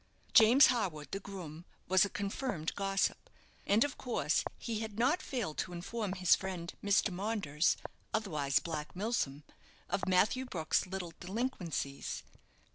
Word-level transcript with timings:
James 0.33 0.65
Harwood, 0.65 1.11
the 1.11 1.19
groom 1.19 1.63
was 1.87 2.03
a 2.03 2.09
confirmed 2.09 2.73
gossip; 2.73 3.29
and, 3.67 3.83
of 3.83 3.99
course, 3.99 4.43
he 4.57 4.79
had 4.79 4.97
not 4.97 5.21
failed 5.21 5.59
to 5.59 5.73
inform 5.73 6.13
his 6.13 6.35
friend, 6.35 6.73
Mr. 6.83 7.13
Maunders, 7.13 7.77
otherwise 8.11 8.57
Black 8.57 8.95
Milsom, 8.95 9.43
of 9.91 10.07
Matthew 10.07 10.45
Brook's 10.47 10.87
little 10.87 11.13
delinquencies. 11.19 12.23